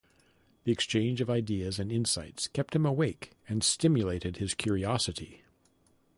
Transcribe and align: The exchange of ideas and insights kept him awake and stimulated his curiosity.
The 0.63 0.71
exchange 0.71 1.21
of 1.21 1.29
ideas 1.29 1.77
and 1.77 1.91
insights 1.91 2.47
kept 2.47 2.73
him 2.75 2.87
awake 2.87 3.33
and 3.47 3.63
stimulated 3.63 4.37
his 4.37 4.55
curiosity. 4.55 5.43